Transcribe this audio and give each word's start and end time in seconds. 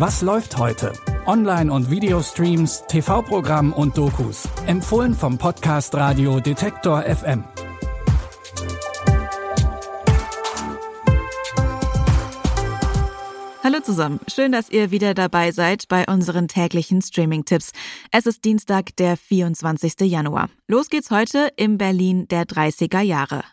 Was 0.00 0.22
läuft 0.22 0.56
heute? 0.56 0.94
Online- 1.26 1.70
und 1.70 1.90
Videostreams, 1.90 2.84
TV-Programm 2.88 3.74
und 3.74 3.98
Dokus. 3.98 4.48
Empfohlen 4.66 5.12
vom 5.12 5.36
Podcast 5.36 5.94
Radio 5.94 6.40
Detektor 6.40 7.02
FM. 7.02 7.44
Hallo 13.62 13.80
zusammen, 13.82 14.20
schön, 14.26 14.52
dass 14.52 14.70
ihr 14.70 14.90
wieder 14.90 15.12
dabei 15.12 15.52
seid 15.52 15.86
bei 15.88 16.06
unseren 16.06 16.48
täglichen 16.48 17.02
Streaming-Tipps. 17.02 17.72
Es 18.10 18.24
ist 18.24 18.46
Dienstag, 18.46 18.96
der 18.96 19.18
24. 19.18 20.00
Januar. 20.10 20.48
Los 20.66 20.88
geht's 20.88 21.10
heute 21.10 21.50
im 21.56 21.76
Berlin 21.76 22.26
der 22.26 22.44
30er 22.44 23.02
Jahre. 23.02 23.44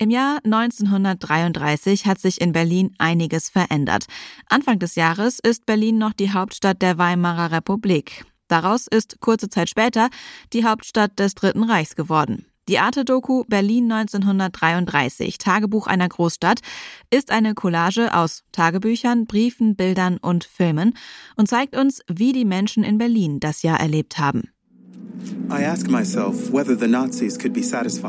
Im 0.00 0.10
Jahr 0.10 0.38
1933 0.44 2.06
hat 2.06 2.20
sich 2.20 2.40
in 2.40 2.52
Berlin 2.52 2.94
einiges 2.98 3.50
verändert. 3.50 4.04
Anfang 4.48 4.78
des 4.78 4.94
Jahres 4.94 5.40
ist 5.40 5.66
Berlin 5.66 5.98
noch 5.98 6.12
die 6.12 6.32
Hauptstadt 6.32 6.80
der 6.82 6.98
Weimarer 6.98 7.50
Republik. 7.50 8.24
Daraus 8.46 8.86
ist 8.86 9.18
kurze 9.18 9.48
Zeit 9.48 9.68
später 9.68 10.08
die 10.52 10.64
Hauptstadt 10.64 11.18
des 11.18 11.34
Dritten 11.34 11.64
Reichs 11.64 11.96
geworden. 11.96 12.46
Die 12.68 12.78
Arte-Doku 12.78 13.42
Berlin 13.48 13.90
1933, 13.90 15.38
Tagebuch 15.38 15.88
einer 15.88 16.08
Großstadt, 16.08 16.60
ist 17.10 17.32
eine 17.32 17.54
Collage 17.54 18.14
aus 18.14 18.44
Tagebüchern, 18.52 19.26
Briefen, 19.26 19.74
Bildern 19.74 20.18
und 20.18 20.44
Filmen 20.44 20.94
und 21.34 21.48
zeigt 21.48 21.74
uns, 21.74 22.02
wie 22.08 22.32
die 22.32 22.44
Menschen 22.44 22.84
in 22.84 22.98
Berlin 22.98 23.40
das 23.40 23.62
Jahr 23.62 23.80
erlebt 23.80 24.18
haben. 24.18 24.52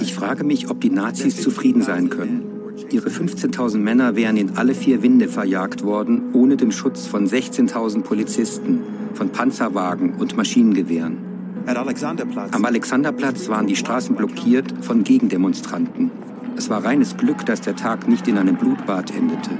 Ich 0.00 0.14
frage 0.14 0.44
mich, 0.44 0.70
ob 0.70 0.80
die 0.80 0.90
Nazis 0.90 1.40
zufrieden 1.40 1.82
sein 1.82 2.10
können. 2.10 2.42
Ihre 2.90 3.08
15.000 3.08 3.78
Männer 3.78 4.16
wären 4.16 4.36
in 4.36 4.56
alle 4.56 4.74
vier 4.74 5.02
Winde 5.02 5.28
verjagt 5.28 5.82
worden, 5.82 6.34
ohne 6.34 6.56
den 6.56 6.72
Schutz 6.72 7.06
von 7.06 7.26
16.000 7.26 8.02
Polizisten, 8.02 8.80
von 9.14 9.30
Panzerwagen 9.30 10.14
und 10.14 10.36
Maschinengewehren. 10.36 11.16
Am 11.66 12.64
Alexanderplatz 12.64 13.48
waren 13.48 13.66
die 13.66 13.76
Straßen 13.76 14.16
blockiert 14.16 14.72
von 14.80 15.04
Gegendemonstranten. 15.04 16.10
Es 16.56 16.68
war 16.68 16.84
reines 16.84 17.16
Glück, 17.16 17.46
dass 17.46 17.60
der 17.60 17.76
Tag 17.76 18.08
nicht 18.08 18.28
in 18.28 18.36
einem 18.36 18.56
Blutbad 18.56 19.14
endete. 19.14 19.50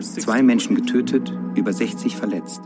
Zwei 0.00 0.42
Menschen 0.42 0.76
getötet, 0.76 1.32
über 1.56 1.72
60 1.72 2.16
verletzt. 2.16 2.62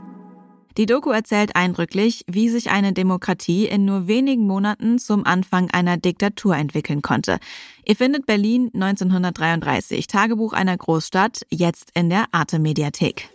Die 0.77 0.87
Doku 0.87 1.11
erzählt 1.11 1.55
eindrücklich, 1.55 2.25
wie 2.27 2.48
sich 2.48 2.70
eine 2.70 2.92
Demokratie 2.92 3.67
in 3.67 3.84
nur 3.84 4.06
wenigen 4.06 4.47
Monaten 4.47 4.98
zum 4.98 5.27
Anfang 5.27 5.70
einer 5.70 5.98
Diktatur 5.98 6.56
entwickeln 6.56 7.03
konnte. 7.03 7.39
Ihr 7.84 7.97
findet 7.97 8.25
Berlin 8.27 8.70
1933, 8.73 10.06
Tagebuch 10.06 10.53
einer 10.55 10.77
Großstadt, 10.77 11.42
jetzt 11.51 11.91
in 11.95 12.09
der 12.09 12.27
Arte 12.33 12.59
Mediathek. 12.59 13.29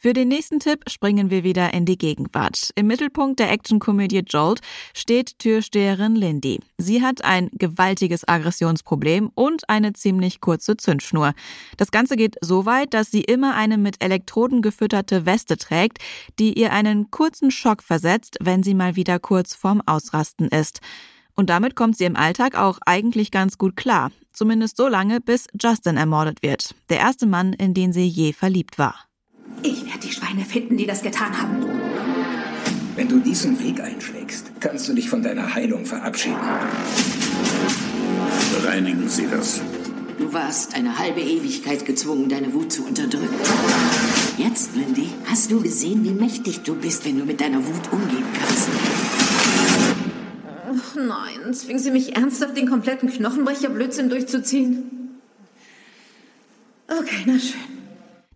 Für 0.00 0.12
den 0.12 0.28
nächsten 0.28 0.60
Tipp 0.60 0.88
springen 0.88 1.28
wir 1.28 1.42
wieder 1.42 1.74
in 1.74 1.84
die 1.84 1.98
Gegenwart. 1.98 2.70
Im 2.76 2.86
Mittelpunkt 2.86 3.40
der 3.40 3.50
Actionkomödie 3.50 4.22
Jolt 4.24 4.60
steht 4.94 5.40
Türsteherin 5.40 6.14
Lindy. 6.14 6.60
Sie 6.76 7.02
hat 7.02 7.24
ein 7.24 7.50
gewaltiges 7.52 8.26
Aggressionsproblem 8.28 9.32
und 9.34 9.68
eine 9.68 9.94
ziemlich 9.94 10.40
kurze 10.40 10.76
Zündschnur. 10.76 11.32
Das 11.78 11.90
Ganze 11.90 12.14
geht 12.14 12.36
so 12.40 12.64
weit, 12.64 12.94
dass 12.94 13.10
sie 13.10 13.22
immer 13.22 13.56
eine 13.56 13.76
mit 13.76 14.00
Elektroden 14.00 14.62
gefütterte 14.62 15.26
Weste 15.26 15.56
trägt, 15.56 15.98
die 16.38 16.52
ihr 16.52 16.72
einen 16.72 17.10
kurzen 17.10 17.50
Schock 17.50 17.82
versetzt, 17.82 18.36
wenn 18.40 18.62
sie 18.62 18.74
mal 18.74 18.94
wieder 18.94 19.18
kurz 19.18 19.56
vorm 19.56 19.82
Ausrasten 19.84 20.46
ist. 20.46 20.78
Und 21.34 21.50
damit 21.50 21.74
kommt 21.74 21.96
sie 21.96 22.04
im 22.04 22.14
Alltag 22.14 22.56
auch 22.56 22.78
eigentlich 22.86 23.32
ganz 23.32 23.58
gut 23.58 23.76
klar. 23.76 24.12
Zumindest 24.32 24.76
so 24.76 24.86
lange, 24.86 25.20
bis 25.20 25.48
Justin 25.60 25.96
ermordet 25.96 26.42
wird. 26.42 26.76
Der 26.88 26.98
erste 26.98 27.26
Mann, 27.26 27.52
in 27.52 27.74
den 27.74 27.92
sie 27.92 28.06
je 28.06 28.32
verliebt 28.32 28.78
war. 28.78 29.07
Die 30.02 30.12
Schweine 30.12 30.44
finden, 30.44 30.76
die 30.76 30.86
das 30.86 31.02
getan 31.02 31.40
haben. 31.40 31.64
Wenn 32.94 33.08
du 33.08 33.18
diesen 33.18 33.58
Weg 33.62 33.80
einschlägst, 33.80 34.50
kannst 34.60 34.88
du 34.88 34.92
dich 34.92 35.08
von 35.08 35.22
deiner 35.22 35.54
Heilung 35.54 35.84
verabschieden. 35.84 36.38
Bereinigen 38.60 39.08
Sie 39.08 39.26
das. 39.30 39.60
Du 40.18 40.32
warst 40.32 40.74
eine 40.74 40.98
halbe 40.98 41.20
Ewigkeit 41.20 41.84
gezwungen, 41.84 42.28
deine 42.28 42.52
Wut 42.52 42.72
zu 42.72 42.84
unterdrücken. 42.84 43.34
Jetzt, 44.36 44.74
Lindy, 44.74 45.10
hast 45.26 45.50
du 45.50 45.60
gesehen, 45.60 46.04
wie 46.04 46.10
mächtig 46.10 46.60
du 46.62 46.74
bist, 46.74 47.04
wenn 47.04 47.18
du 47.18 47.24
mit 47.24 47.40
deiner 47.40 47.64
Wut 47.64 47.92
umgehen 47.92 48.24
kannst. 48.34 48.68
Ach 50.70 50.94
nein, 50.96 51.54
zwingen 51.54 51.82
Sie 51.82 51.90
mich 51.90 52.16
ernsthaft, 52.16 52.56
den 52.56 52.68
kompletten 52.68 53.10
Knochenbrecher-Blödsinn 53.10 54.08
durchzuziehen? 54.08 55.20
Okay, 56.88 57.22
na 57.26 57.38
schön. 57.38 57.77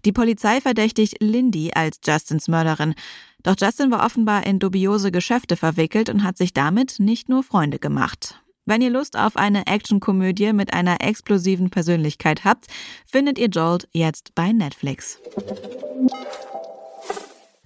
Die 0.04 0.12
Polizei 0.12 0.60
verdächtigt 0.60 1.16
Lindy 1.20 1.70
als 1.74 2.00
Justins 2.04 2.48
Mörderin. 2.48 2.94
Doch 3.42 3.54
Justin 3.58 3.90
war 3.90 4.04
offenbar 4.04 4.46
in 4.46 4.58
dubiose 4.58 5.12
Geschäfte 5.12 5.56
verwickelt 5.56 6.08
und 6.08 6.24
hat 6.24 6.36
sich 6.38 6.52
damit 6.52 6.98
nicht 6.98 7.28
nur 7.28 7.42
Freunde 7.42 7.78
gemacht. 7.78 8.40
Wenn 8.64 8.80
ihr 8.80 8.90
Lust 8.90 9.16
auf 9.16 9.36
eine 9.36 9.66
Actionkomödie 9.66 10.52
mit 10.52 10.72
einer 10.72 11.00
explosiven 11.00 11.70
Persönlichkeit 11.70 12.44
habt, 12.44 12.66
findet 13.04 13.38
ihr 13.38 13.48
Jolt 13.48 13.88
jetzt 13.92 14.34
bei 14.34 14.52
Netflix. 14.52 15.18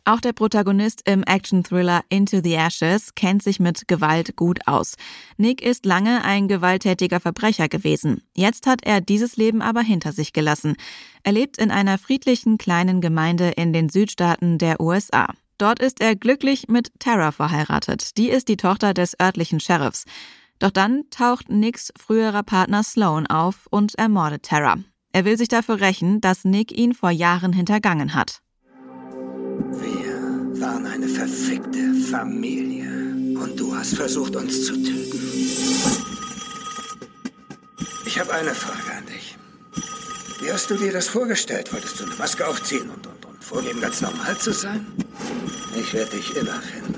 Auch 0.08 0.20
der 0.20 0.32
Protagonist 0.32 1.02
im 1.08 1.24
Action-Thriller 1.24 2.02
Into 2.10 2.40
the 2.40 2.54
Ashes 2.54 3.16
kennt 3.16 3.42
sich 3.42 3.58
mit 3.58 3.88
Gewalt 3.88 4.36
gut 4.36 4.60
aus. 4.68 4.94
Nick 5.36 5.60
ist 5.60 5.84
lange 5.84 6.22
ein 6.22 6.46
gewalttätiger 6.46 7.18
Verbrecher 7.18 7.68
gewesen. 7.68 8.22
Jetzt 8.32 8.68
hat 8.68 8.86
er 8.86 9.00
dieses 9.00 9.36
Leben 9.36 9.62
aber 9.62 9.80
hinter 9.80 10.12
sich 10.12 10.32
gelassen. 10.32 10.76
Er 11.24 11.32
lebt 11.32 11.58
in 11.58 11.72
einer 11.72 11.98
friedlichen 11.98 12.56
kleinen 12.56 13.00
Gemeinde 13.00 13.48
in 13.48 13.72
den 13.72 13.88
Südstaaten 13.88 14.58
der 14.58 14.80
USA. 14.80 15.26
Dort 15.58 15.80
ist 15.80 16.00
er 16.00 16.14
glücklich 16.14 16.68
mit 16.68 16.92
Tara 17.00 17.32
verheiratet. 17.32 18.16
Die 18.16 18.30
ist 18.30 18.46
die 18.46 18.56
Tochter 18.56 18.94
des 18.94 19.18
örtlichen 19.20 19.58
Sheriffs. 19.58 20.04
Doch 20.60 20.70
dann 20.70 21.02
taucht 21.10 21.48
Nicks 21.48 21.92
früherer 21.98 22.44
Partner 22.44 22.84
Sloan 22.84 23.26
auf 23.26 23.66
und 23.70 23.96
ermordet 23.96 24.44
Tara. 24.44 24.76
Er 25.10 25.24
will 25.24 25.36
sich 25.36 25.48
dafür 25.48 25.80
rächen, 25.80 26.20
dass 26.20 26.44
Nick 26.44 26.70
ihn 26.70 26.94
vor 26.94 27.10
Jahren 27.10 27.52
hintergangen 27.52 28.14
hat. 28.14 28.40
Wir 29.80 30.60
waren 30.60 30.86
eine 30.86 31.08
verfickte 31.08 31.94
Familie. 32.10 32.86
Und 33.40 33.58
du 33.58 33.74
hast 33.76 33.94
versucht, 33.94 34.34
uns 34.36 34.66
zu 34.66 34.72
töten. 34.74 35.20
Ich 38.06 38.18
habe 38.18 38.32
eine 38.32 38.54
Frage 38.54 38.96
an 38.96 39.06
dich. 39.06 39.36
Wie 40.40 40.50
hast 40.50 40.70
du 40.70 40.76
dir 40.76 40.92
das 40.92 41.08
vorgestellt? 41.08 41.72
Wolltest 41.72 42.00
du 42.00 42.04
eine 42.04 42.14
Maske 42.14 42.46
aufziehen 42.46 42.88
und, 42.88 43.06
und, 43.06 43.24
und 43.26 43.44
vorgeben, 43.44 43.80
ganz 43.80 44.00
normal 44.00 44.38
zu 44.38 44.52
sein? 44.52 44.86
Ich 45.78 45.92
werde 45.92 46.16
dich 46.16 46.34
immer 46.36 46.60
finden. 46.62 46.94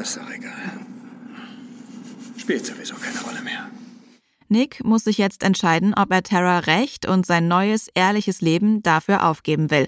Ist 0.00 0.16
doch 0.16 0.30
egal. 0.30 0.86
Spielt 2.36 2.66
sowieso 2.66 2.94
keine 2.94 3.20
Rolle 3.20 3.42
mehr. 3.42 3.70
Nick 4.50 4.84
muss 4.84 5.04
sich 5.04 5.18
jetzt 5.18 5.42
entscheiden, 5.42 5.94
ob 5.94 6.12
er 6.12 6.22
Tara 6.22 6.60
recht 6.60 7.06
und 7.06 7.24
sein 7.24 7.48
neues, 7.48 7.88
ehrliches 7.94 8.40
Leben 8.40 8.82
dafür 8.82 9.26
aufgeben 9.26 9.70
will. 9.70 9.86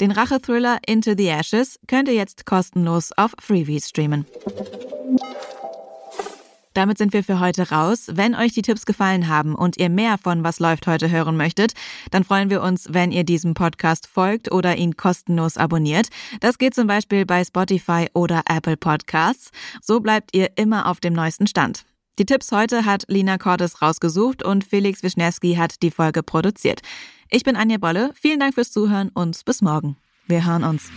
Den 0.00 0.10
Rachethriller 0.10 0.78
Into 0.86 1.14
the 1.16 1.28
Ashes 1.28 1.78
könnt 1.86 2.08
ihr 2.08 2.14
jetzt 2.14 2.46
kostenlos 2.46 3.10
auf 3.16 3.34
Freevee 3.40 3.80
streamen. 3.80 4.26
Damit 6.74 6.98
sind 6.98 7.12
wir 7.12 7.22
für 7.22 7.38
heute 7.38 7.70
raus. 7.70 8.06
Wenn 8.12 8.34
euch 8.34 8.52
die 8.52 8.62
Tipps 8.62 8.86
gefallen 8.86 9.28
haben 9.28 9.54
und 9.54 9.76
ihr 9.76 9.90
mehr 9.90 10.16
von 10.18 10.42
Was 10.42 10.58
läuft 10.58 10.86
heute 10.86 11.10
hören 11.10 11.36
möchtet, 11.36 11.74
dann 12.10 12.24
freuen 12.24 12.50
wir 12.50 12.62
uns, 12.62 12.88
wenn 12.90 13.12
ihr 13.12 13.24
diesem 13.24 13.54
Podcast 13.54 14.06
folgt 14.06 14.50
oder 14.50 14.76
ihn 14.76 14.96
kostenlos 14.96 15.56
abonniert. 15.56 16.08
Das 16.40 16.58
geht 16.58 16.74
zum 16.74 16.86
Beispiel 16.86 17.26
bei 17.26 17.44
Spotify 17.44 18.08
oder 18.14 18.42
Apple 18.48 18.76
Podcasts. 18.76 19.50
So 19.82 20.00
bleibt 20.00 20.34
ihr 20.34 20.50
immer 20.56 20.86
auf 20.86 21.00
dem 21.00 21.12
neuesten 21.12 21.46
Stand. 21.46 21.84
Die 22.18 22.26
Tipps 22.26 22.52
heute 22.52 22.84
hat 22.84 23.04
Lina 23.08 23.38
Cordes 23.38 23.80
rausgesucht 23.80 24.44
und 24.44 24.64
Felix 24.64 25.02
Wischnewski 25.02 25.54
hat 25.54 25.82
die 25.82 25.90
Folge 25.90 26.22
produziert. 26.22 26.82
Ich 27.30 27.42
bin 27.42 27.56
Anja 27.56 27.78
Bolle. 27.78 28.10
Vielen 28.14 28.38
Dank 28.38 28.52
fürs 28.54 28.70
Zuhören 28.70 29.08
und 29.14 29.42
bis 29.46 29.62
morgen. 29.62 29.96
Wir 30.26 30.44
hören 30.44 30.62
uns. 30.64 30.90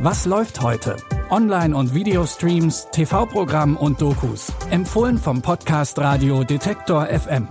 Was 0.00 0.24
läuft 0.24 0.62
heute? 0.62 0.96
Online- 1.28 1.76
und 1.76 1.92
Videostreams, 1.92 2.88
TV-Programm 2.92 3.76
und 3.76 4.00
Dokus. 4.00 4.52
Empfohlen 4.70 5.18
vom 5.18 5.42
Podcast 5.42 5.98
Radio 5.98 6.44
Detektor 6.44 7.06
FM. 7.06 7.48